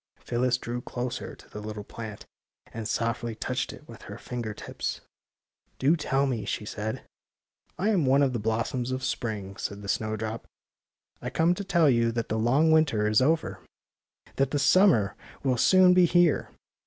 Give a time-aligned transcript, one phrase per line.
[0.17, 2.25] Phyllis drew closer to the little plant
[2.73, 5.01] and softly touched it with her finger tips.
[5.39, 6.95] '* Do tell me," she said.
[6.95, 7.01] *^
[7.77, 10.45] I am one of the blossoms of spring," said the snowdrop.
[10.45, 10.47] ^^
[11.21, 13.59] I come to tell you that the long winter is over;
[14.37, 16.49] that the summer will soon be here.